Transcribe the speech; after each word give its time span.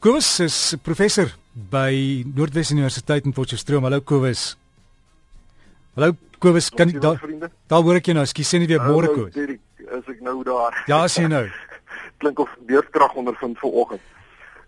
Kobus 0.00 0.40
is 0.40 0.54
professor 0.80 1.28
by 1.52 2.24
Noordwes 2.24 2.70
Universiteit 2.72 3.26
in 3.28 3.34
Potchefstroom. 3.36 3.84
Hallo 3.84 4.00
Kobus. 4.00 4.54
Hallo 5.92 6.14
Kobus, 6.40 6.70
kan 6.72 6.88
jy 6.88 7.02
daar 7.04 7.20
daar 7.68 7.84
hoor 7.84 7.98
ek 7.98 8.08
jou 8.08 8.14
nou? 8.16 8.24
Skus 8.24 8.48
sê 8.48 8.62
net 8.62 8.70
weer 8.72 8.80
môre 8.80 9.10
Kobus. 9.12 9.58
As 9.92 10.08
ek 10.08 10.22
nou 10.24 10.38
daar. 10.48 10.78
Ja, 10.88 11.02
sien 11.04 11.28
nou. 11.28 11.42
Klink 12.24 12.40
of 12.40 12.54
beurtkrag 12.70 13.18
ondervind 13.20 13.60
vanoggend. 13.60 14.00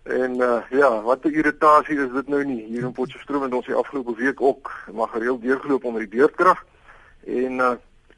En 0.05 0.37
uh 0.37 0.59
ja, 0.69 0.91
wat 1.01 1.25
'n 1.25 1.33
irritasie 1.33 1.97
is 1.97 2.13
dit 2.13 2.29
nou 2.29 2.43
nie. 2.45 2.67
Hier 2.67 2.85
in 2.85 2.93
Potchefstroom 2.93 3.47
het 3.47 3.57
ons 3.57 3.65
die 3.65 3.79
afgelope 3.81 4.13
week 4.21 4.37
ook 4.37 4.69
maar 4.93 5.09
gereeld 5.17 5.41
deurgeloop 5.41 5.83
onder 5.83 6.05
die 6.05 6.13
beurtkrag. 6.13 6.61
En 7.25 7.57
uh 7.57 7.73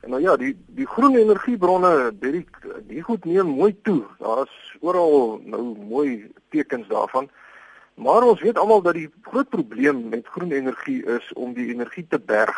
Nou 0.06 0.22
ja, 0.22 0.36
die 0.38 0.54
die 0.78 0.86
groen 0.86 1.16
energiebronne, 1.18 2.12
die 2.22 2.44
die 2.86 3.02
goed 3.02 3.26
neem 3.26 3.56
mooi 3.58 3.72
toe. 3.82 4.04
Daar's 4.22 4.54
oral 4.80 5.40
nou 5.44 5.64
mooi 5.90 6.32
tekens 6.54 6.88
daarvan. 6.88 7.30
Maar 7.96 8.24
ons 8.24 8.42
weet 8.42 8.58
almal 8.58 8.82
dat 8.82 8.94
die 8.94 9.10
groot 9.22 9.50
probleem 9.50 10.10
met 10.10 10.28
groen 10.28 10.52
energie 10.52 11.00
is 11.06 11.34
om 11.34 11.54
die 11.54 11.72
energie 11.74 12.06
te 12.10 12.20
berg 12.20 12.58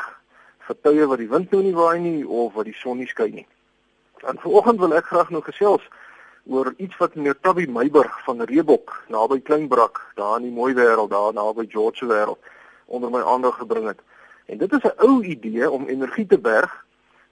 vir 0.67 0.75
tye 0.83 1.05
wat 1.07 1.21
die 1.23 1.29
wind 1.31 1.53
nou 1.53 1.61
nie 1.63 1.75
waai 1.75 1.99
nie 2.03 2.27
of 2.27 2.57
wat 2.57 2.67
die 2.67 2.75
son 2.75 2.99
nie 2.99 3.07
skyn 3.07 3.37
nie. 3.39 3.47
En 4.27 4.41
vanoggend 4.43 4.81
wil 4.83 4.95
ek 4.97 5.07
graag 5.07 5.29
nou 5.31 5.41
gesels 5.45 5.85
oor 6.51 6.73
iets 6.77 6.97
wat 6.99 7.15
meneer 7.15 7.37
Tabby 7.39 7.67
Meiburg 7.71 8.17
van 8.25 8.43
Reebok 8.49 8.91
naby 9.13 9.39
Kleinbrak, 9.39 10.01
daar 10.19 10.41
in 10.41 10.49
die 10.49 10.55
mooi 10.55 10.73
wêreld, 10.75 11.13
daar 11.15 11.31
naby 11.35 11.67
George 11.71 12.03
se 12.03 12.09
wêreld 12.11 12.51
onder 12.85 13.11
my 13.11 13.21
aandag 13.23 13.55
gebring 13.61 13.87
het. 13.87 14.03
En 14.47 14.57
dit 14.57 14.73
is 14.73 14.83
'n 14.83 14.99
ou 15.05 15.23
idee 15.23 15.71
om 15.71 15.87
energie 15.87 16.25
te 16.25 16.39
berg 16.39 16.86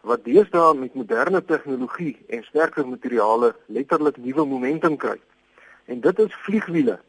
wat 0.06 0.24
deesdae 0.24 0.74
met 0.78 0.94
moderne 0.94 1.42
tegnologie 1.46 2.14
en 2.30 2.44
sterker 2.46 2.86
materiale 2.88 3.56
letterlik 3.66 4.18
nuwe 4.22 4.46
momentum 4.46 4.98
kry. 5.02 5.18
En 5.86 6.02
dit 6.02 6.20
is 6.20 6.36
vliegwiele. 6.46 7.00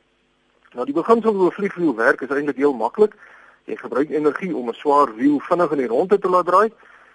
Nou 0.72 0.86
die 0.88 0.96
beginsel 0.96 1.34
hoe 1.34 1.48
'n 1.50 1.56
vliegwiel 1.58 1.94
werk 1.94 2.20
is 2.20 2.32
eintlik 2.32 2.56
heel 2.56 2.72
maklik. 2.72 3.12
Jy 3.64 3.76
gebruik 3.76 4.10
energie 4.10 4.56
om 4.56 4.68
'n 4.68 4.74
swaar 4.74 5.14
wiel 5.14 5.38
vinnig 5.40 5.70
in 5.70 5.78
die 5.78 5.92
rondte 5.92 6.18
te 6.18 6.28
laat 6.28 6.46
draai 6.46 6.72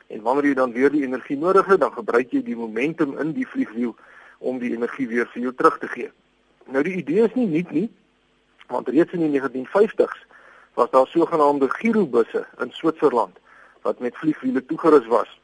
en 0.08 0.22
wanneer 0.22 0.46
jy 0.46 0.54
dan 0.54 0.72
weer 0.72 0.92
die 0.92 1.04
energie 1.04 1.38
nodig 1.38 1.66
het, 1.66 1.80
dan 1.80 1.92
gebruik 1.92 2.32
jy 2.32 2.44
die 2.44 2.56
momentum 2.56 3.18
in 3.20 3.32
die 3.32 3.48
vliegwiel 3.48 3.96
om 4.38 4.60
die 4.60 4.72
energie 4.72 5.08
weer 5.08 5.28
vir 5.28 5.42
jou 5.42 5.54
terug 5.56 5.78
te 5.78 5.88
gee. 5.88 6.12
Nou 6.66 6.84
die 6.84 6.96
idee 6.96 7.24
is 7.24 7.34
nie 7.34 7.48
nuut 7.48 7.72
nie, 7.72 7.90
want 8.68 8.88
reeds 8.88 9.14
in 9.14 9.32
die 9.32 9.40
1950s 9.40 10.26
was 10.74 10.90
daar 10.90 11.08
sogenaamde 11.08 11.70
girobusse 11.70 12.48
in 12.60 12.72
Switserland 12.72 13.40
wat 13.82 14.00
met 14.00 14.18
vliegwiele 14.18 14.66
toegerus 14.66 15.08
was 15.08 15.41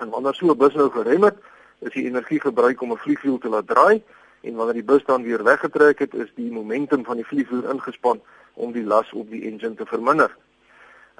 En 0.00 0.10
wanneer 0.10 0.34
so 0.34 0.46
'n 0.46 0.56
bus 0.56 0.74
nou 0.74 0.90
gerem 0.90 1.22
het, 1.22 1.36
is 1.78 1.92
die 1.92 2.04
energie 2.04 2.40
gebruik 2.40 2.80
om 2.80 2.92
'n 2.92 2.96
vliegwiel 2.96 3.38
te 3.38 3.48
laat 3.48 3.66
draai 3.66 4.02
en 4.40 4.54
wanneer 4.54 4.74
die 4.74 4.90
bus 4.92 5.04
dan 5.04 5.22
weer 5.22 5.42
weggetrek 5.42 5.98
het, 5.98 6.14
is 6.14 6.32
die 6.34 6.52
momentum 6.52 7.04
van 7.04 7.16
die 7.16 7.26
vliegwiel 7.26 7.70
ingespan 7.70 8.20
om 8.54 8.72
die 8.72 8.84
las 8.84 9.12
op 9.12 9.30
die 9.30 9.42
engine 9.42 9.74
te 9.74 9.86
verminder. 9.86 10.36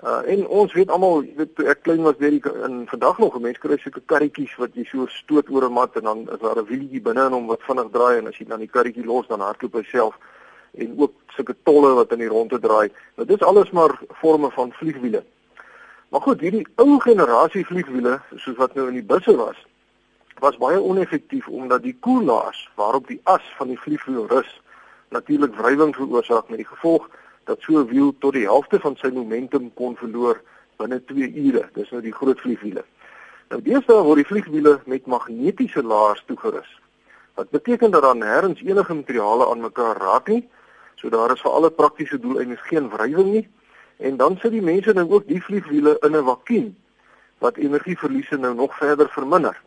Uh 0.05 0.21
en 0.33 0.47
ons 0.47 0.73
weet 0.73 0.91
almal, 0.91 1.23
jy 1.23 1.35
weet 1.37 1.55
toe 1.57 1.67
ek 1.69 1.83
klein 1.83 2.03
was, 2.03 2.17
weet 2.19 2.39
ek 2.39 2.47
in 2.65 2.87
vandag 2.89 3.19
nog 3.19 3.41
mense 3.41 3.61
kry 3.61 3.77
sulke 3.77 4.01
karretjies 4.07 4.55
wat 4.57 4.75
jy 4.75 4.85
so 4.89 5.07
stoot 5.07 5.51
oor 5.51 5.67
'n 5.69 5.73
mat 5.73 5.97
en 5.97 6.03
dan 6.03 6.21
is 6.33 6.41
daar 6.41 6.57
'n 6.57 6.71
wieltjie 6.71 7.03
binne 7.03 7.27
in 7.27 7.33
hom 7.33 7.47
wat 7.47 7.67
vinnig 7.69 7.91
draai 7.91 8.19
en 8.19 8.27
as 8.27 8.39
jy 8.39 8.47
dan 8.47 8.65
die 8.65 8.73
karretjie 8.77 9.05
los 9.05 9.27
dan 9.27 9.41
hardloop 9.41 9.75
hy 9.75 9.83
self 9.83 10.17
en 10.75 10.95
ook 10.97 11.13
sulke 11.37 11.55
tolle 11.65 11.95
wat 11.95 12.13
in 12.13 12.19
die 12.19 12.29
rondte 12.29 12.59
draai. 12.59 12.89
Nou 13.17 13.27
dis 13.27 13.43
alles 13.43 13.71
maar 13.71 13.99
forme 14.23 14.51
van 14.51 14.73
vliegwiele. 14.73 15.25
Maar 16.11 16.21
goed, 16.21 16.41
hierdie 16.43 16.67
ou 16.83 16.99
generasie 16.99 17.63
vliegwiele, 17.67 18.17
soos 18.35 18.57
wat 18.59 18.73
nou 18.75 18.89
in 18.91 18.97
die 18.99 19.07
busse 19.07 19.31
was, 19.39 19.59
was 20.43 20.57
baie 20.59 20.81
oneffektief 20.83 21.47
omdat 21.47 21.85
die 21.87 21.95
koelaars 22.03 22.65
waarop 22.81 23.07
die 23.07 23.21
as 23.31 23.45
van 23.59 23.71
die 23.71 23.79
vliegwiel 23.79 24.27
rus, 24.33 24.49
natuurlik 25.15 25.55
wrywing 25.55 25.95
veroorsaak 25.95 26.49
met 26.51 26.65
die 26.65 26.67
gevolg 26.67 27.07
dat 27.47 27.63
so 27.63 27.79
'n 27.79 27.87
wiel 27.93 28.11
tot 28.19 28.35
die 28.35 28.49
helfte 28.49 28.81
van 28.81 28.97
sy 28.97 29.11
momentum 29.15 29.71
kon 29.75 29.95
verloor 29.97 30.43
binne 30.77 30.99
2 31.05 31.31
ure. 31.35 31.69
Dis 31.75 31.91
nou 31.91 32.03
die 32.03 32.13
groot 32.13 32.41
vliegwiele. 32.41 32.85
Nou 33.49 33.63
deesdae 33.63 34.03
word 34.03 34.17
die 34.17 34.31
vliegwiele 34.33 34.81
met 34.87 35.07
magnetiese 35.07 35.83
laars 35.83 36.23
toegerus. 36.27 36.81
Wat 37.35 37.51
beteken 37.51 37.91
dat 37.91 38.03
daar 38.03 38.17
nêrens 38.17 38.63
enige 38.63 38.95
materiale 38.95 39.51
aan 39.51 39.61
mekaar 39.61 39.97
raak 39.97 40.29
nie. 40.29 40.49
So 40.95 41.09
daar 41.09 41.33
is 41.33 41.41
vir 41.41 41.51
alle 41.51 41.71
praktiese 41.71 42.19
doeleindes 42.19 42.61
geen 42.61 42.91
wrywing 42.91 43.33
nie 43.33 43.49
En 44.01 44.17
dan 44.17 44.37
sit 44.41 44.51
die 44.51 44.63
mense 44.63 44.93
nou 44.93 45.11
ook 45.11 45.27
die 45.29 45.43
vliegwiele 45.43 45.97
in 46.01 46.17
'n 46.17 46.25
vakuum 46.25 46.77
wat 47.39 47.57
energieverliese 47.57 48.37
nou 48.37 48.55
nog 48.55 48.77
verder 48.77 49.09
verminder. 49.09 49.61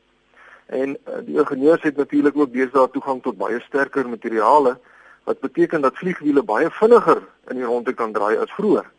En 0.65 0.89
uh, 0.89 1.13
die 1.25 1.37
ingenieurs 1.37 1.81
het 1.81 1.95
natuurlik 1.95 2.37
ook 2.37 2.53
deesdae 2.53 2.89
toegang 2.89 3.21
tot 3.21 3.37
baie 3.37 3.59
sterker 3.59 4.09
materiale 4.09 4.79
wat 5.23 5.39
beteken 5.39 5.81
dat 5.81 5.97
vliegwiele 5.97 6.43
baie 6.43 6.69
vinniger 6.69 7.21
in 7.47 7.55
die 7.55 7.65
rondte 7.65 7.93
kan 7.93 8.11
draai 8.11 8.37
as 8.37 8.51
vroeër. 8.51 8.91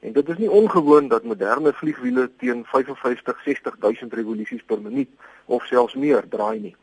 En 0.00 0.12
dit 0.12 0.28
is 0.28 0.36
nie 0.36 0.50
ongewoon 0.50 1.08
dat 1.08 1.22
moderne 1.22 1.72
vliegwiele 1.72 2.30
teen 2.36 2.66
55-60000 2.66 2.70
revolusies 4.08 4.62
per 4.62 4.80
minuut 4.80 5.08
of 5.44 5.64
selfs 5.64 5.94
meer 5.94 6.28
draai 6.28 6.60
nie. 6.60 6.76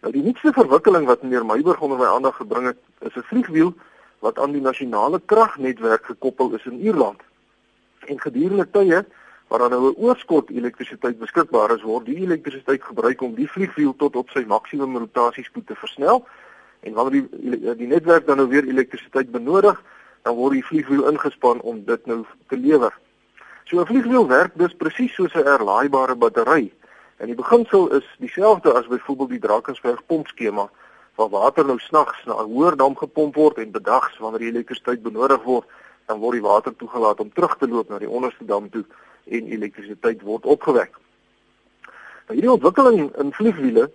Nou 0.00 0.12
die 0.12 0.22
nuutste 0.22 0.52
verwikkeling 0.52 1.06
wat 1.06 1.22
meneer 1.22 1.46
Meiburg 1.46 1.80
onder 1.80 1.98
my 1.98 2.06
aandag 2.06 2.36
gebring 2.36 2.66
het, 2.66 2.78
is 2.98 3.14
'n 3.14 3.22
vliegwiel 3.22 3.74
wat 4.20 4.38
aan 4.38 4.52
die 4.52 4.60
nasionale 4.60 5.20
kragnetwerk 5.24 6.04
gekoppel 6.04 6.54
is 6.54 6.64
in 6.64 6.80
Ierland. 6.80 7.20
En 8.06 8.20
gedurende 8.20 8.66
tye 8.70 9.04
waar 9.48 9.58
daar 9.58 9.70
nou 9.70 9.90
'n 9.90 9.96
oorskot 9.96 10.50
elektrisiteit 10.50 11.18
beskikbaar 11.18 11.74
is, 11.74 11.82
word 11.82 12.06
die 12.06 12.16
elektrisiteit 12.16 12.82
gebruik 12.82 13.20
om 13.20 13.34
die 13.34 13.50
vliegwiel 13.50 13.94
tot 13.96 14.16
op 14.16 14.30
sy 14.30 14.44
maksimum 14.46 14.96
rotasiespoed 14.96 15.66
te 15.66 15.74
versnel. 15.74 16.26
En 16.80 16.92
wanneer 16.92 17.26
die 17.30 17.74
die 17.76 17.86
netwerk 17.86 18.26
dan 18.26 18.36
nou 18.36 18.48
weer 18.48 18.64
elektrisiteit 18.64 19.30
benodig, 19.30 19.82
dan 20.22 20.34
word 20.34 20.52
die 20.52 20.64
vliegwiel 20.64 21.08
ingespan 21.08 21.60
om 21.60 21.84
dit 21.84 22.06
nou 22.06 22.24
te 22.46 22.56
lewer. 22.56 22.98
So 23.64 23.80
'n 23.80 23.86
vliegwiel 23.86 24.28
werk 24.28 24.52
dus 24.54 24.74
presies 24.74 25.14
soos 25.14 25.34
'n 25.34 25.46
herlaaibare 25.46 26.14
battery. 26.14 26.72
En 27.16 27.26
die 27.26 27.34
beginsel 27.34 27.92
is 27.92 28.16
dieselfde 28.18 28.72
as 28.72 28.86
byvoorbeeld 28.86 29.28
die 29.28 29.38
Drakensberg 29.38 30.06
pompskema 30.06 30.70
waar 31.20 31.28
water 31.28 31.66
nou 31.66 31.78
snags 31.78 32.24
na 32.24 32.34
'n 32.40 32.52
hoër 32.52 32.76
dam 32.76 32.96
gepomp 32.96 33.34
word 33.34 33.58
en 33.58 33.70
bedags 33.70 34.18
wanneer 34.18 34.40
die 34.40 34.52
elektrisiteit 34.52 35.02
benodig 35.02 35.42
word, 35.42 35.66
dan 36.06 36.18
word 36.18 36.32
die 36.32 36.48
water 36.48 36.76
toegelaat 36.76 37.20
om 37.20 37.32
terug 37.32 37.56
te 37.58 37.68
loop 37.68 37.88
na 37.88 37.98
die 37.98 38.08
onderste 38.08 38.44
dam 38.44 38.70
toe 38.70 38.84
en 39.24 39.46
elektrisiteit 39.46 40.22
word 40.22 40.46
opgewek. 40.46 40.92
Nou 42.26 42.34
hierdie 42.38 42.52
ontwikkeling 42.52 43.16
in 43.16 43.32
vliegwiele 43.32 43.90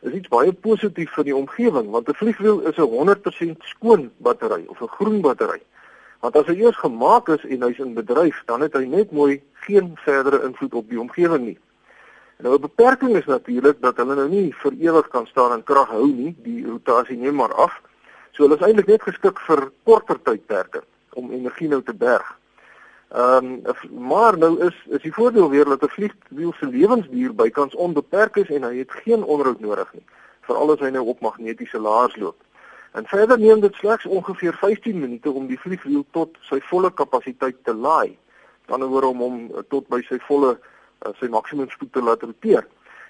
is 0.00 0.12
iets 0.12 0.28
baie 0.28 0.52
positief 0.52 1.12
vir 1.12 1.24
die 1.24 1.36
omgewing 1.36 1.90
want 1.90 2.08
'n 2.08 2.20
vliegwiel 2.22 2.60
is 2.60 2.78
'n 2.78 2.88
100% 2.96 3.62
skoon 3.62 4.10
battery 4.16 4.64
of 4.66 4.80
'n 4.80 4.94
groen 4.96 5.20
battery. 5.20 5.60
Want 6.20 6.36
as 6.36 6.46
hy 6.46 6.54
eers 6.54 6.76
gemaak 6.76 7.28
is 7.28 7.44
en 7.44 7.62
hy's 7.62 7.78
in 7.78 7.94
bedryf, 7.94 8.42
dan 8.46 8.60
het 8.60 8.72
hy 8.72 8.84
net 8.84 9.12
mooi 9.12 9.42
geen 9.52 9.96
verdere 9.96 10.42
invloed 10.44 10.74
op 10.74 10.88
die 10.88 11.00
omgewing 11.00 11.44
nie. 11.44 11.58
Nou 12.42 12.54
'n 12.54 12.60
beperking 12.60 13.16
is 13.16 13.24
natuurlik 13.24 13.80
dat 13.80 13.96
hulle 13.96 14.14
nou 14.14 14.28
nie 14.28 14.54
vir 14.54 14.72
ewig 14.72 15.08
kan 15.08 15.26
staan 15.26 15.52
en 15.52 15.62
krag 15.62 15.88
hou 15.88 16.06
nie. 16.06 16.36
Die 16.42 16.66
rotasie 16.66 17.16
neem 17.16 17.34
maar 17.34 17.54
af. 17.54 17.80
So 18.30 18.42
hulle 18.42 18.54
is 18.54 18.66
eintlik 18.66 18.86
net 18.86 19.02
geskik 19.02 19.40
vir 19.40 19.70
korter 19.84 20.22
tydperke 20.22 20.82
om 21.12 21.30
energie 21.30 21.68
nou 21.68 21.82
te 21.82 21.94
berg. 21.94 22.38
Ehm 23.08 23.60
um, 23.64 24.06
maar 24.08 24.38
nou 24.38 24.66
is 24.66 24.76
is 24.88 25.02
die 25.02 25.12
voordeel 25.12 25.50
weer 25.50 25.64
dat 25.64 25.82
'n 25.82 25.88
vliegwiel 25.88 26.52
se 26.52 26.66
lewensduur 26.66 27.34
bykans 27.34 27.74
onbeperk 27.74 28.36
is 28.36 28.48
en 28.48 28.62
hy 28.62 28.76
het 28.78 28.92
geen 28.92 29.24
onderhoud 29.24 29.60
nodig 29.60 29.92
nie, 29.92 30.04
veral 30.40 30.72
as 30.72 30.78
hy 30.78 30.90
nou 30.90 31.06
op 31.06 31.20
magnetiese 31.20 31.78
laars 31.78 32.16
loop. 32.16 32.36
En 32.92 33.06
verder 33.06 33.38
neem 33.38 33.60
dit 33.60 33.74
slegs 33.74 34.06
ongeveer 34.06 34.54
15 34.54 35.00
minute 35.00 35.30
om 35.30 35.46
die 35.46 35.60
vliegwiel 35.60 36.04
tot 36.10 36.36
sy 36.40 36.60
volle 36.60 36.92
kapasiteit 36.92 37.56
te 37.64 37.74
laai. 37.74 38.18
Dan 38.66 38.82
oor 38.82 39.02
om 39.02 39.18
hom 39.18 39.50
tot 39.68 39.88
by 39.88 40.02
sy 40.02 40.18
volle 40.18 40.58
uh, 41.06 41.12
sy 41.18 41.26
maksimum 41.26 41.70
spoed 41.70 41.92
te 41.92 42.02
laat 42.02 42.22
roteer. 42.22 42.66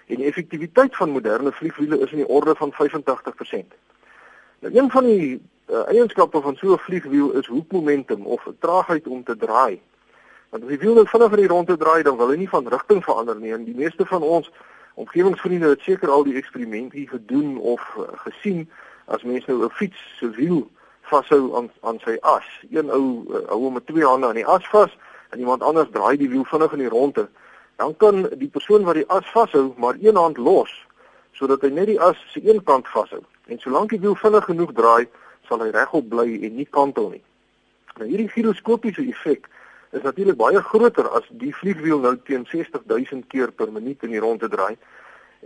En 0.07 0.17
die 0.17 0.27
effektiwiteit 0.27 0.97
van 0.97 1.11
moderne 1.11 1.53
vliegwiele 1.53 1.99
is 1.99 2.11
in 2.11 2.23
die 2.25 2.29
orde 2.29 2.55
van 2.55 2.73
85%. 2.73 3.79
Nou 4.61 4.75
een 4.75 4.91
van 4.91 5.05
die 5.05 5.43
uh, 5.71 5.87
eienskappe 5.89 6.41
van 6.41 6.57
so 6.57 6.73
'n 6.73 6.79
vliegwiel 6.79 7.31
is 7.31 7.47
hoekmomentum 7.47 8.27
of 8.27 8.47
traagheid 8.59 9.07
om 9.07 9.25
te 9.25 9.37
draai. 9.37 9.81
Want 10.51 10.63
as 10.63 10.69
die 10.69 10.79
wiel 10.79 10.95
nou 10.95 11.07
vinnig 11.07 11.31
in 11.31 11.37
die 11.37 11.47
rondte 11.47 11.77
draai, 11.77 12.03
dan 12.03 12.17
wil 12.17 12.29
hy 12.29 12.37
nie 12.37 12.49
van 12.49 12.69
rigting 12.69 13.05
verander 13.05 13.37
nie. 13.37 13.53
En 13.53 13.65
die 13.65 13.75
meeste 13.75 14.07
van 14.07 14.23
ons 14.23 14.51
omgewingsvriende 14.95 15.69
het 15.69 15.81
seker 15.81 16.11
al 16.11 16.25
die 16.25 16.35
eksperimente 16.35 17.07
gedoen 17.09 17.59
of 17.59 17.97
uh, 17.99 18.05
gesien 18.27 18.71
as 19.05 19.23
mense 19.23 19.51
nou 19.51 19.65
'n 19.65 19.71
fiets 19.71 20.17
se 20.19 20.31
wiel 20.31 20.71
vashou 21.01 21.57
aan 21.57 21.71
aan 21.81 21.99
sy 21.99 22.17
as. 22.21 22.47
Een 22.71 22.91
ou 22.91 23.25
uh, 23.29 23.47
hou 23.49 23.61
hom 23.63 23.73
met 23.73 23.87
twee 23.87 24.05
hande 24.05 24.27
aan 24.27 24.35
die 24.35 24.47
as 24.47 24.69
vas 24.69 24.99
en 25.31 25.39
iemand 25.39 25.63
anders 25.63 25.89
draai 25.91 26.17
die 26.17 26.29
wiel 26.29 26.45
vinnig 26.45 26.73
in 26.73 26.79
die 26.79 26.89
rondte 26.89 27.29
dan 27.81 27.97
kan 27.97 28.27
die 28.37 28.51
persoon 28.53 28.85
wat 28.85 28.99
die 28.99 29.09
as 29.09 29.29
vashou 29.33 29.71
maar 29.81 29.97
een 30.01 30.17
hand 30.17 30.37
los 30.37 30.73
sodat 31.33 31.63
hy 31.65 31.71
net 31.73 31.89
die 31.89 32.01
as 32.01 32.19
se 32.35 32.43
een 32.45 32.59
kant 32.69 32.89
vashou. 32.93 33.23
En 33.49 33.59
solank 33.63 33.95
die 33.95 34.01
wiel 34.03 34.17
vinnig 34.21 34.45
genoeg 34.45 34.75
draai, 34.77 35.07
sal 35.49 35.63
hy 35.65 35.71
regop 35.73 36.11
bly 36.13 36.27
en 36.45 36.59
nie 36.59 36.67
kantel 36.69 37.09
nie. 37.15 37.23
Nou 37.97 38.09
hierdie 38.11 38.29
giroskopiese 38.35 39.07
effek 39.09 39.49
is 39.97 40.05
natuurlik 40.05 40.37
baie 40.37 40.61
groter 40.69 41.09
as 41.17 41.25
die 41.41 41.55
vliegwiel 41.57 42.03
nou 42.05 42.13
teen 42.29 42.45
60000 42.51 43.25
keer 43.33 43.55
per 43.57 43.73
minuut 43.73 44.05
in 44.05 44.13
die 44.13 44.21
rondte 44.21 44.51
draai. 44.53 44.77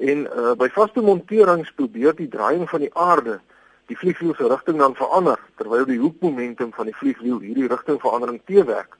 En 0.03 0.27
uh, 0.27 0.57
by 0.59 0.69
vaste 0.75 1.05
monterings 1.07 1.71
probeer 1.79 2.19
die 2.19 2.29
draaiing 2.33 2.67
van 2.71 2.83
die 2.83 2.91
aarde 2.99 3.39
die 3.93 4.01
vliegwiel 4.01 4.35
se 4.35 4.49
rigting 4.51 4.83
dan 4.83 4.99
verander 4.99 5.39
terwyl 5.61 5.87
die 5.87 6.01
hoekmomentum 6.03 6.75
van 6.75 6.91
die 6.91 6.99
vliegwiel 6.99 7.39
hierdie 7.45 7.71
rigtingverandering 7.71 8.43
teewerk. 8.51 8.99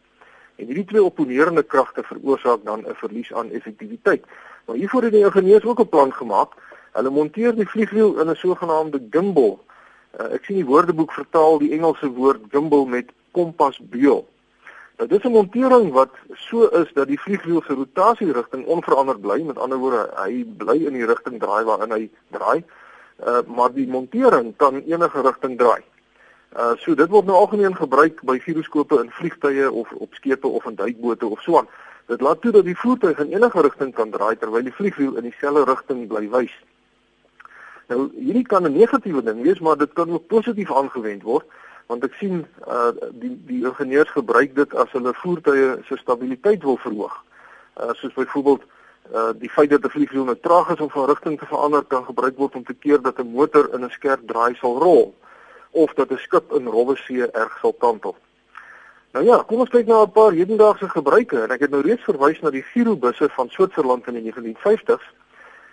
En 0.57 0.67
hierdie 0.67 0.85
twee 0.85 1.03
opponerende 1.03 1.63
kragte 1.63 2.03
veroorsaak 2.03 2.65
dan 2.65 2.85
'n 2.87 2.95
verlies 2.95 3.33
aan 3.33 3.51
effektiwiteit. 3.51 4.25
Maar 4.65 4.77
hiervoor 4.77 5.03
het 5.03 5.13
die 5.13 5.25
ingenieurs 5.25 5.65
ook 5.65 5.81
'n 5.81 5.89
plan 5.89 6.13
gemaak. 6.13 6.53
Hulle 6.93 7.11
monteer 7.11 7.55
die 7.55 7.69
vliegwiel 7.69 8.21
in 8.21 8.31
'n 8.31 8.37
sogenaamde 8.37 9.03
gimbal. 9.11 9.65
Uh, 10.21 10.33
ek 10.33 10.45
sien 10.45 10.57
die 10.57 10.67
Woordeboek 10.67 11.13
vertaal 11.13 11.59
die 11.59 11.73
Engelse 11.73 12.09
woord 12.09 12.41
gimbal 12.51 12.87
met 12.87 13.11
kompasbeel. 13.31 14.29
Nou 14.97 15.09
dis 15.09 15.25
'n 15.25 15.31
montering 15.31 15.93
wat 15.93 16.11
so 16.35 16.67
is 16.67 16.93
dat 16.93 17.07
die 17.07 17.21
vliegwiel 17.21 17.63
se 17.67 17.75
rotasierigting 17.75 18.67
onveranderd 18.67 19.21
bly. 19.21 19.43
Met 19.43 19.59
ander 19.59 19.79
woorde, 19.79 20.11
hy 20.17 20.45
bly 20.57 20.87
in 20.87 20.93
die 20.93 21.07
rigting 21.07 21.41
draai 21.41 21.65
waarin 21.65 21.91
hy 21.91 22.11
draai. 22.31 22.65
Uh, 23.27 23.43
maar 23.47 23.73
die 23.73 23.89
montering 23.89 24.57
kan 24.57 24.83
enige 24.87 25.21
rigting 25.21 25.59
draai. 25.59 25.83
Uh 26.55 26.77
so 26.79 26.95
dit 26.95 27.11
word 27.11 27.27
nou 27.27 27.35
algemeen 27.37 27.75
gebruik 27.75 28.21
by 28.23 28.37
giroskope 28.39 29.01
in 29.03 29.11
vliegtye 29.11 29.71
of 29.71 29.91
op 29.93 30.15
skepe 30.15 30.47
of 30.47 30.67
in 30.71 30.77
duikbote 30.79 31.27
of 31.27 31.41
so 31.43 31.57
aan. 31.59 31.67
Dit 32.07 32.21
laat 32.21 32.41
toe 32.41 32.53
dat 32.53 32.65
die 32.65 32.77
voertuig 32.79 33.19
in 33.19 33.33
enige 33.33 33.61
rigting 33.61 33.91
kan 33.95 34.11
draai 34.11 34.37
terwyl 34.39 34.63
die 34.63 34.75
vliegwiel 34.75 35.17
in 35.17 35.27
dieselfde 35.27 35.65
rigting 35.65 36.07
bly 36.07 36.29
wys. 36.31 36.55
Nou 37.91 38.07
hierdie 38.15 38.47
kan 38.47 38.63
'n 38.67 38.77
negatiewe 38.77 39.23
ding 39.23 39.43
wees, 39.43 39.59
maar 39.59 39.77
dit 39.77 39.93
kan 39.93 40.11
ook 40.11 40.27
positief 40.27 40.71
aangewend 40.73 41.23
word 41.23 41.45
want 41.87 42.05
ek 42.05 42.15
sien 42.21 42.47
uh 42.69 42.93
die 43.11 43.35
die 43.47 43.65
ingenieurs 43.67 44.15
gebruik 44.15 44.55
dit 44.55 44.75
as 44.75 44.93
hulle 44.93 45.15
voertuie 45.15 45.83
se 45.89 45.97
stabiliteit 45.97 46.63
wil 46.63 46.77
verhoog. 46.77 47.19
Uh 47.81 47.91
soos 47.93 48.15
byvoorbeeld 48.15 48.63
uh 49.13 49.33
die 49.39 49.51
feit 49.51 49.71
dat 49.71 49.85
'n 49.85 49.91
vliegwiel 49.97 50.25
nou 50.25 50.39
traag 50.41 50.71
is 50.71 50.81
om 50.81 50.91
van 50.91 51.07
rigting 51.07 51.39
te 51.39 51.47
verander 51.47 51.85
kan 51.85 52.05
gebruik 52.05 52.37
word 52.37 52.55
om 52.55 52.65
te 52.65 52.75
keer 52.75 53.03
dat 53.03 53.19
'n 53.19 53.35
motor 53.35 53.75
in 53.75 53.85
'n 53.85 53.91
skerp 53.91 54.23
draai 54.27 54.55
sal 54.55 54.79
rol 54.79 55.15
of 55.75 55.95
dat 55.95 56.11
'n 56.11 56.19
skip 56.27 56.53
in 56.53 56.67
rowwe 56.67 56.97
see 56.97 57.31
erg 57.31 57.59
sal 57.61 57.73
kantel. 57.73 58.17
Nou 59.13 59.27
ja, 59.27 59.43
kom 59.47 59.61
ons 59.63 59.71
kyk 59.71 59.87
na 59.87 60.03
'n 60.03 60.11
paar 60.11 60.33
hedendaagse 60.33 60.89
gebruike 60.89 61.43
en 61.43 61.51
ek 61.51 61.61
het 61.61 61.71
nou 61.71 61.83
reeds 61.83 62.03
verwys 62.03 62.41
na 62.41 62.51
die 62.51 62.63
girobusse 62.63 63.29
van 63.31 63.49
Switserland 63.49 64.07
in 64.07 64.15
die 64.15 64.33
1950s 64.33 65.07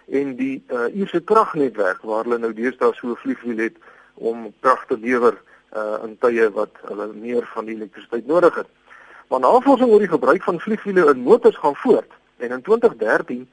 en 0.10 0.36
die 0.36 0.64
uh 0.70 0.96
Ierse 0.96 1.22
kragnetwerk 1.22 2.02
waar 2.02 2.24
hulle 2.24 2.38
nou 2.38 2.54
deesdae 2.54 2.94
so 2.94 3.16
vliegwiel 3.16 3.58
het 3.58 3.78
om 4.14 4.54
krag 4.60 4.86
te 4.86 4.98
lewer 4.98 5.42
uh 5.76 5.98
in 6.04 6.18
tye 6.20 6.52
wat 6.52 6.78
hulle 6.90 7.08
meer 7.14 7.50
van 7.54 7.66
die 7.66 7.76
elektrisiteit 7.76 8.28
nodig 8.28 8.56
het. 8.56 8.68
Maar 9.30 9.40
navorsing 9.40 9.90
oor 9.90 10.00
die 10.00 10.14
gebruik 10.14 10.44
van 10.44 10.60
vliegwiele 10.60 11.10
in 11.10 11.26
motors 11.26 11.58
gaan 11.58 11.76
voort 11.76 12.12
en 12.38 12.52
in 12.52 12.62
2013 12.62 13.50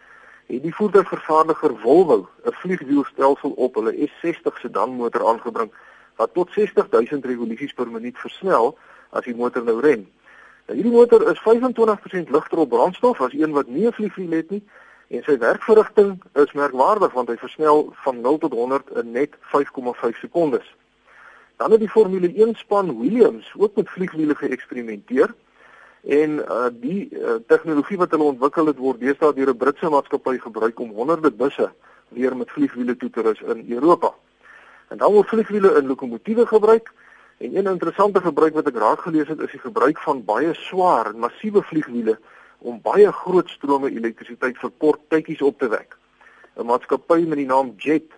het 0.48 0.62
die 0.62 0.74
voertuigvervaardiger 0.74 1.76
Volvo 1.82 2.28
'n 2.44 2.52
vliegwielstelsel 2.52 3.50
op 3.50 3.74
hulle 3.74 3.92
S60 3.92 4.60
sedan 4.60 4.90
motor 4.90 5.28
aangebring 5.28 5.72
wat 6.18 6.34
tot 6.34 6.52
60000 6.52 7.24
revolusies 7.24 7.72
per 7.72 7.88
minuut 7.90 8.18
versnel 8.18 8.74
as 9.10 9.24
die 9.24 9.36
motor 9.38 9.64
nou 9.64 9.78
ren. 9.80 10.04
Nou 10.66 10.76
hierdie 10.76 10.92
motor 10.92 11.24
is 11.30 11.40
25% 11.46 12.34
ligter 12.34 12.58
op 12.64 12.74
brandstof 12.74 13.22
as 13.24 13.36
een 13.36 13.54
wat 13.56 13.70
nie 13.70 13.86
'n 13.86 13.92
vliegwiel 13.92 14.36
het 14.36 14.50
nie 14.50 14.62
en 15.08 15.22
sy 15.24 15.38
werkverrigting 15.38 16.18
is 16.34 16.52
merkwaardig 16.52 17.12
want 17.12 17.28
hy 17.28 17.36
versnel 17.36 17.88
van 18.04 18.20
0 18.20 18.38
tot 18.38 18.52
100 18.52 18.90
in 19.00 19.12
net 19.12 19.36
5,5 19.54 20.18
sekondes. 20.20 20.74
Dan 21.56 21.70
het 21.70 21.80
die 21.80 21.88
Formule 21.88 22.32
1 22.34 22.54
span 22.54 22.98
Williams 23.00 23.54
ook 23.56 23.76
met 23.76 23.88
vliegwiele 23.88 24.34
geëksperimenteer. 24.34 25.34
En 26.02 26.30
uh 26.38 26.68
die 26.70 27.08
uh, 27.10 27.40
tegnologie 27.46 27.96
wat 27.98 28.10
hulle 28.10 28.30
ontwikkel 28.32 28.66
het 28.66 28.78
word 28.78 29.00
deesdae 29.00 29.34
deur 29.34 29.50
'n 29.50 29.56
Britse 29.56 29.88
maatskappy 29.90 30.38
gebruik 30.38 30.80
om 30.80 30.90
honderde 30.90 31.30
busse 31.30 31.72
weer 32.08 32.36
met 32.36 32.50
vliegwiele 32.50 32.96
toe 32.96 33.10
te 33.10 33.20
rus 33.20 33.40
in 33.40 33.64
Europa. 33.68 34.14
En 34.88 34.96
dan 34.96 35.12
word 35.12 35.28
vliegwiele 35.28 35.74
in 35.76 35.86
lokomotiewe 35.86 36.46
gebruik. 36.46 36.92
En 37.38 37.56
een 37.56 37.66
interessante 37.66 38.20
gebruik 38.20 38.54
wat 38.54 38.66
ek 38.66 38.76
raak 38.76 39.00
gelees 39.00 39.28
het 39.28 39.40
is 39.40 39.50
die 39.50 39.60
gebruik 39.60 39.98
van 40.02 40.24
baie 40.24 40.54
swaar 40.54 41.12
en 41.12 41.18
massiewe 41.22 41.62
vliegwiele 41.62 42.18
om 42.58 42.80
baie 42.82 43.12
groot 43.12 43.48
strome 43.48 43.90
elektrisiteit 43.90 44.58
vir 44.58 44.72
kort 44.82 45.04
tydjies 45.08 45.42
op 45.42 45.58
te 45.58 45.68
wek. 45.68 45.96
'n 46.58 46.66
Maatskappy 46.66 47.20
met 47.26 47.38
die 47.38 47.46
naam 47.46 47.74
Jet 47.76 48.10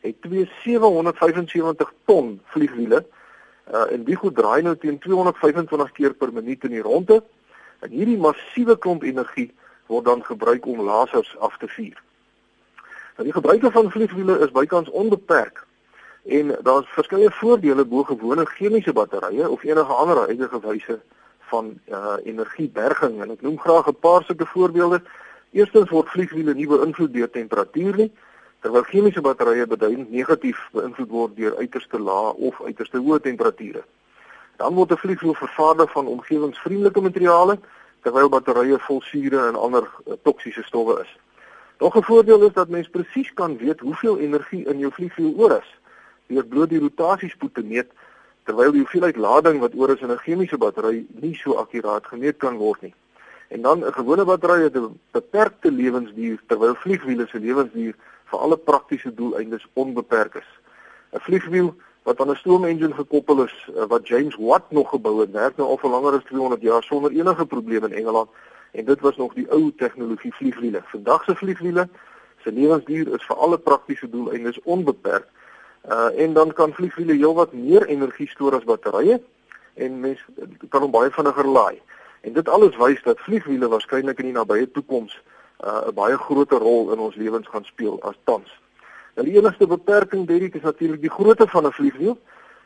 het 0.00 0.22
twee 0.22 0.48
775 0.62 1.92
ton 2.04 2.40
vliegwiele 2.44 3.04
uh, 3.04 3.92
en 3.92 4.04
die 4.04 4.16
goed 4.16 4.34
draai 4.34 4.62
nou 4.62 4.74
teen 4.76 4.98
225 4.98 5.92
keer 5.92 6.14
per 6.14 6.32
minuut 6.32 6.64
in 6.64 6.74
die 6.74 6.82
ronde 6.82 7.22
en 7.80 7.90
hierdie 7.90 8.18
massiewe 8.18 8.78
klomp 8.78 9.02
energie 9.02 9.52
word 9.86 10.04
dan 10.04 10.24
gebruik 10.24 10.66
om 10.66 10.82
lasers 10.82 11.36
af 11.38 11.56
te 11.58 11.68
vuur. 11.68 12.02
Nou 13.16 13.28
die 13.28 13.32
gebruik 13.32 13.70
van 13.72 13.90
vliegwiele 13.90 14.38
is 14.38 14.50
bykans 14.50 14.90
onbeperk 14.90 15.62
en 16.24 16.56
daar's 16.62 16.88
verskeie 16.88 17.30
voordele 17.30 17.84
bo 17.84 18.02
gewone 18.02 18.46
chemiese 18.46 18.92
batterye 18.92 19.48
of 19.48 19.62
enige 19.62 19.92
ander 19.92 20.16
huidige 20.16 20.60
wyse 20.60 21.00
van 21.38 21.78
uh, 21.88 22.14
energieberging 22.24 23.20
en 23.22 23.30
ek 23.30 23.42
noem 23.42 23.58
graag 23.58 23.88
'n 23.88 23.98
paar 24.00 24.24
sulke 24.24 24.46
voorbeelde. 24.46 25.02
Eerstens 25.52 25.90
word 25.90 26.08
vliegwiele 26.08 26.54
nie 26.54 26.66
beïnvloed 26.66 27.12
deur 27.12 27.30
temperatuur 27.30 27.96
nie 27.96 28.12
terwyl 28.60 28.82
chemiese 28.82 29.20
batterye 29.20 29.66
beduidend 29.66 30.10
negatief 30.10 30.68
beïnvloed 30.72 31.10
word 31.10 31.36
deur 31.36 31.56
uiterste 31.56 32.00
lae 32.00 32.32
of 32.32 32.62
uiterste 32.62 32.98
hoë 32.98 33.20
temperature. 33.20 33.84
Dan 34.56 34.74
word 34.74 34.90
'n 34.90 34.96
vliegwiel 34.96 35.34
vervaardig 35.34 35.92
van 35.92 36.06
omgewingsvriendelike 36.06 37.00
materiale 37.00 37.58
terwyl 38.02 38.28
batterye 38.28 38.78
vol 38.78 39.00
sure 39.00 39.48
en 39.48 39.56
ander 39.56 39.84
uh, 40.06 40.14
toksiese 40.22 40.62
stowwe 40.62 41.00
is. 41.00 41.16
Nog 41.78 41.96
'n 41.96 42.02
voordeel 42.02 42.42
is 42.42 42.52
dat 42.52 42.68
mens 42.68 42.88
presies 42.88 43.34
kan 43.34 43.58
weet 43.58 43.80
hoeveel 43.80 44.18
energie 44.18 44.64
in 44.64 44.78
jou 44.78 44.92
vliegwiel 44.92 45.34
oor 45.36 45.60
is 45.60 45.83
deur 46.26 46.46
bloot 46.46 46.70
die 46.70 46.80
rotasiespoed 46.80 47.54
te 47.54 47.62
meet 47.62 47.90
terwyl 48.44 48.72
die 48.72 48.82
hoeveelheid 48.82 49.16
lading 49.16 49.60
wat 49.60 49.74
oor 49.74 49.90
is 49.94 50.00
in 50.00 50.10
'n 50.10 50.24
chemiese 50.24 50.58
battery 50.58 51.06
nie 51.20 51.34
so 51.34 51.54
akkuraat 51.54 52.06
gemeet 52.06 52.38
kan 52.38 52.56
word 52.56 52.82
nie. 52.82 52.94
En 53.48 53.62
dan 53.62 53.84
'n 53.84 53.92
gewone 53.92 54.24
battery 54.24 54.62
het 54.62 54.76
'n 54.76 55.00
beperkte 55.12 55.70
lewensduur 55.70 56.38
terwyl 56.46 56.74
vliegwiele 56.74 57.26
se 57.26 57.38
lewensduur 57.38 57.94
vir 58.24 58.38
alle 58.38 58.56
praktiese 58.56 59.14
doeleindes 59.14 59.66
onbeperk 59.72 60.34
is. 60.34 60.50
'n 61.12 61.20
Vliegwiel 61.20 61.74
wat 62.02 62.20
aan 62.20 62.30
'n 62.30 62.36
stoomenjin 62.36 62.94
gekoppel 62.94 63.44
is 63.44 63.70
eh, 63.76 63.84
wat 63.88 64.08
James 64.08 64.36
Watt 64.36 64.70
nog 64.70 64.88
gebou 64.88 65.20
het, 65.20 65.30
werk 65.30 65.56
nou 65.56 65.68
al 65.68 65.78
vir 65.78 65.90
langer 65.90 66.12
as 66.12 66.24
200 66.24 66.62
jaar 66.62 66.82
sonder 66.82 67.10
enige 67.10 67.46
probleme 67.46 67.86
in 67.86 67.92
Engeland 67.92 68.30
en 68.72 68.84
dit 68.84 69.00
was 69.00 69.16
nog 69.16 69.34
die 69.34 69.50
ou 69.50 69.72
tegnologie 69.76 70.34
vliegwiele. 70.34 70.82
Vandag 70.84 71.24
se 71.24 71.34
vliegwiele 71.34 71.88
se 72.42 72.52
lewensduur 72.52 73.14
is 73.14 73.26
vir 73.26 73.36
alle 73.36 73.58
praktiese 73.58 74.10
doeleindes 74.10 74.60
onbeperk. 74.62 75.28
Uh 75.88 76.10
en 76.16 76.32
dan 76.32 76.52
kan 76.52 76.72
vliegwiele 76.72 77.12
heelwat 77.12 77.52
meer 77.52 77.86
energie 77.86 78.28
stoor 78.28 78.54
as 78.54 78.64
batterye 78.64 79.20
en 79.74 80.00
mens 80.00 80.24
kan 80.68 80.80
hom 80.80 80.90
baie 80.90 81.10
vinniger 81.10 81.46
laai. 81.46 81.80
En 82.20 82.32
dit 82.32 82.48
alles 82.48 82.76
wys 82.76 83.02
dat 83.02 83.20
vliegwiele 83.20 83.68
waarskynlik 83.68 84.18
in 84.18 84.30
die 84.30 84.36
nabye 84.36 84.70
toekoms 84.70 85.20
uh, 85.60 85.88
'n 85.88 85.94
baie 85.94 86.16
groter 86.16 86.58
rol 86.58 86.92
in 86.92 86.98
ons 86.98 87.14
lewens 87.14 87.48
gaan 87.48 87.64
speel 87.64 88.02
as 88.02 88.16
tans. 88.24 88.48
Nou 89.14 89.26
die 89.28 89.36
enigste 89.36 89.66
beperking 89.66 90.26
Derek 90.26 90.54
is 90.54 90.62
natuurlik 90.62 91.00
die 91.00 91.10
grootte 91.10 91.46
van 91.48 91.66
'n 91.66 91.72
vliegwiel. 91.72 92.18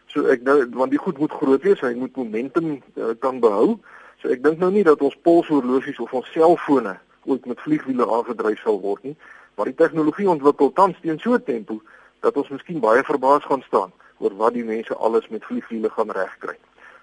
So 0.06 0.24
ek 0.26 0.42
nou 0.42 0.68
want 0.70 0.90
die 0.90 0.98
goed 0.98 1.18
moet 1.18 1.32
groot 1.32 1.62
wees, 1.62 1.80
hy 1.80 1.94
moet 1.94 2.16
momentum 2.16 2.82
uh, 2.94 3.04
kan 3.18 3.40
behou. 3.40 3.78
So 4.22 4.28
ek 4.28 4.42
dink 4.42 4.58
nou 4.58 4.70
nie 4.70 4.84
dat 4.84 5.02
ons 5.02 5.18
polshorlosies 5.22 5.98
of 5.98 6.12
ons 6.12 6.32
selfone 6.32 6.98
ooit 7.24 7.46
met 7.46 7.60
vliegwiele 7.60 8.06
aangedryf 8.06 8.60
sal 8.60 8.80
word 8.80 9.02
nie, 9.02 9.16
maar 9.54 9.66
die 9.66 9.74
tegnologie 9.74 10.28
ontwikkel 10.28 10.72
tans 10.72 10.96
teen 11.00 11.18
so 11.18 11.34
'n 11.34 11.42
tempo 11.42 11.82
dat 12.20 12.36
ons 12.36 12.48
miskien 12.48 12.80
baie 12.80 13.04
verbaas 13.04 13.44
gaan 13.44 13.62
staan 13.66 13.92
oor 14.18 14.36
wat 14.36 14.52
die 14.54 14.64
mense 14.64 14.96
alles 14.96 15.28
met 15.28 15.44
vliegwiele 15.44 15.90
gaan 15.90 16.10
regkry. 16.10 16.56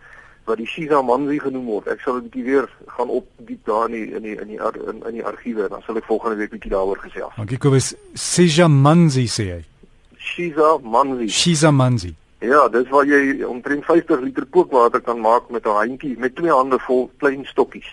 wat 0.49 0.57
die 0.57 0.67
Shiza 0.67 1.01
Manzi 1.05 1.39
genoem 1.39 1.65
word. 1.69 1.87
Ek 1.93 2.01
sal 2.01 2.17
'n 2.17 2.27
bietjie 2.27 2.43
weer 2.43 2.67
gaan 2.95 3.09
op 3.09 3.27
diep 3.47 3.65
daar 3.65 3.85
in 3.89 3.95
die, 3.95 4.07
in 4.17 4.23
die 4.23 4.35
in 4.41 4.47
die 4.47 4.59
in, 4.91 5.03
in 5.07 5.13
die 5.19 5.25
argiewe 5.25 5.63
en 5.63 5.75
dan 5.75 5.83
sal 5.85 5.97
ek 5.97 6.09
volgende 6.09 6.35
week 6.41 6.51
bietjie 6.55 6.71
daaroor 6.71 6.97
gesels. 6.97 7.35
Dankie 7.37 7.57
Kobus. 7.57 7.93
Shiza 8.15 8.67
Manzi 8.67 9.27
sê 9.27 9.45
hy. 9.53 9.61
Shiza 10.17 10.77
Manzi. 10.83 11.29
Shiza 11.29 11.71
Manzi. 11.71 12.15
Ja, 12.39 12.67
dis 12.71 12.87
waar 12.89 13.05
jy 13.05 13.43
omtrent 13.43 13.85
50 13.85 14.21
liter 14.23 14.45
kookwater 14.45 15.01
kan 15.01 15.19
maak 15.19 15.49
met 15.49 15.65
'n 15.65 15.75
handjie 15.75 16.17
met 16.17 16.35
twee 16.35 16.51
hande 16.51 16.79
vol 16.79 17.09
klein 17.17 17.45
stokkies. 17.45 17.89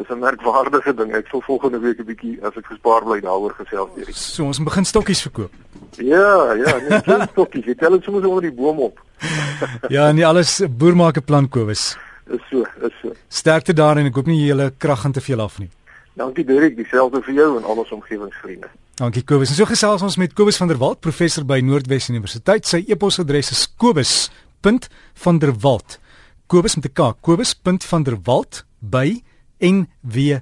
Dis 0.00 0.08
'n 0.08 0.18
merkwaardige 0.18 0.94
ding. 0.94 1.12
Ek 1.12 1.26
sal 1.28 1.42
volgende 1.44 1.78
week 1.78 1.98
'n 2.00 2.04
bietjie 2.08 2.38
as 2.42 2.56
ek 2.56 2.66
gespaar 2.72 3.04
bly 3.04 3.20
daaroor 3.20 3.52
gesels 3.52 3.90
hierdie. 3.94 4.14
So 4.14 4.44
ons 4.44 4.62
begin 4.62 4.84
stokkies 4.84 5.22
verkoop. 5.22 5.50
Ja, 5.98 6.52
ja, 6.52 6.78
net 6.88 7.02
klein 7.04 7.28
stokkies. 7.32 7.64
Jy 7.64 7.74
tel 7.74 7.90
dit 7.90 8.04
sommer 8.04 8.26
onder 8.26 8.42
die 8.42 8.52
boom 8.52 8.78
op. 8.78 9.00
ja, 9.96 10.12
nie 10.12 10.26
alles 10.26 10.62
boer 10.68 10.96
maak 10.96 11.16
'n 11.16 11.24
plan 11.24 11.48
Kobus. 11.48 11.96
Is 12.30 12.40
so, 12.50 12.64
is 12.80 12.92
so. 13.02 13.12
Sterkte 13.28 13.72
daarin. 13.72 14.06
Ek 14.06 14.14
hoop 14.14 14.26
nie 14.26 14.40
jy 14.40 14.46
hele 14.54 14.72
krag 14.78 15.00
gaan 15.00 15.12
te 15.12 15.20
veel 15.20 15.40
af 15.40 15.58
nie. 15.58 15.70
Dankie 16.16 16.44
Derek, 16.44 16.76
dieselfde 16.76 17.22
vir 17.22 17.34
jou 17.34 17.58
en 17.58 17.64
al 17.64 17.76
ons 17.76 17.90
omgewingsvriende. 17.90 18.66
Dankie 18.94 19.22
Kobus. 19.22 19.48
En 19.50 19.56
so 19.56 19.64
gesels 19.64 20.02
ons 20.02 20.16
met 20.16 20.32
Kobus 20.32 20.56
van 20.56 20.68
der 20.68 20.78
Walt, 20.78 21.00
professor 21.00 21.44
by 21.44 21.60
Noordwes 21.60 22.08
Universiteit. 22.08 22.66
Sy 22.66 22.84
e-posadres 22.88 23.50
is 23.50 23.74
kobus.vanderwalt. 23.76 25.98
Kobus 26.46 26.74
met 26.76 26.84
'n 26.84 26.92
K. 26.92 27.14
kobus.vanderwalt 27.20 28.64
by 28.78 29.22
nwu.ac.za. 29.62 30.40